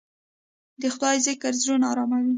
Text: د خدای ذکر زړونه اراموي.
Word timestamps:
د 0.81 0.83
خدای 0.93 1.17
ذکر 1.27 1.53
زړونه 1.61 1.85
اراموي. 1.91 2.29